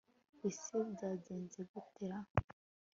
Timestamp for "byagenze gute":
0.93-2.03